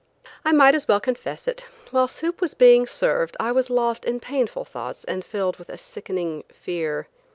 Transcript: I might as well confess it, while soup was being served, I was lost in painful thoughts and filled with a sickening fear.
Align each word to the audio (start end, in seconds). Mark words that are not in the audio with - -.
I 0.43 0.51
might 0.51 0.73
as 0.73 0.87
well 0.87 0.99
confess 0.99 1.47
it, 1.47 1.63
while 1.91 2.07
soup 2.07 2.41
was 2.41 2.55
being 2.55 2.87
served, 2.87 3.37
I 3.39 3.51
was 3.51 3.69
lost 3.69 4.03
in 4.03 4.19
painful 4.19 4.65
thoughts 4.65 5.03
and 5.03 5.23
filled 5.23 5.57
with 5.57 5.69
a 5.69 5.77
sickening 5.77 6.43
fear. 6.51 7.07